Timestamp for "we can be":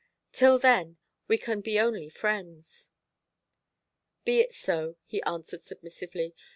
1.27-1.79